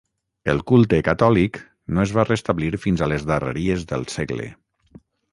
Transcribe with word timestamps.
El 0.51 0.59
culte 0.69 0.99
catòlic 1.07 1.59
no 1.97 2.01
es 2.05 2.13
va 2.19 2.25
restablir 2.29 2.69
fins 2.85 3.03
a 3.03 3.09
les 3.11 3.27
darreries 3.33 3.85
del 3.93 4.07
segle. 4.15 4.49